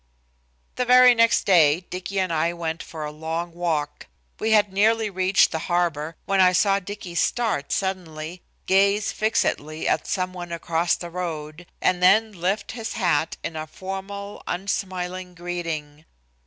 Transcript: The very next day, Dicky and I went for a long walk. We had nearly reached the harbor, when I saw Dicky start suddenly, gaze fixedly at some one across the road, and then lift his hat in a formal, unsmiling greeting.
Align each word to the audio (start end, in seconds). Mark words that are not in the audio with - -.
The 0.77 0.85
very 0.85 1.13
next 1.13 1.43
day, 1.43 1.81
Dicky 1.91 2.19
and 2.19 2.33
I 2.33 2.53
went 2.53 2.81
for 2.81 3.05
a 3.05 3.11
long 3.11 3.53
walk. 3.53 4.07
We 4.39 4.49
had 4.49 4.73
nearly 4.73 5.11
reached 5.11 5.51
the 5.51 5.59
harbor, 5.69 6.15
when 6.25 6.41
I 6.41 6.53
saw 6.53 6.79
Dicky 6.79 7.13
start 7.13 7.71
suddenly, 7.71 8.41
gaze 8.65 9.11
fixedly 9.11 9.87
at 9.87 10.07
some 10.07 10.33
one 10.33 10.51
across 10.51 10.95
the 10.95 11.11
road, 11.11 11.67
and 11.83 12.01
then 12.01 12.31
lift 12.31 12.71
his 12.71 12.93
hat 12.93 13.37
in 13.43 13.55
a 13.55 13.67
formal, 13.67 14.41
unsmiling 14.47 15.35
greeting. 15.35 16.05